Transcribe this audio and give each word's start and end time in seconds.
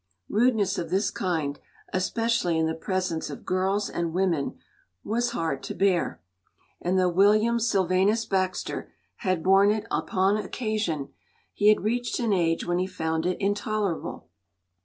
”Rudeness 0.29 0.79
of 0.79 0.89
this 0.89 1.11
kind, 1.11 1.59
especially 1.93 2.57
in 2.57 2.65
the 2.65 2.73
presence 2.73 3.29
of 3.29 3.45
girls 3.45 3.87
and 3.87 4.13
women, 4.13 4.57
was 5.03 5.29
hard 5.29 5.61
to 5.61 5.75
bear, 5.75 6.19
and 6.81 6.97
though 6.97 7.07
William 7.07 7.59
Sylvanus 7.59 8.25
Baxter 8.25 8.91
had 9.17 9.43
borne 9.43 9.69
it 9.69 9.85
upon 9.91 10.37
occasion, 10.37 11.09
he 11.53 11.67
had 11.69 11.81
reached 11.81 12.19
an 12.19 12.33
age 12.33 12.65
when 12.65 12.79
he 12.79 12.87
found 12.87 13.27
it 13.27 13.39
intolerable. 13.39 14.27